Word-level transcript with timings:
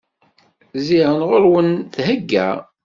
Ziɣen 0.85 1.21
ɣur-wen 1.29 1.69
thegga. 1.95 2.49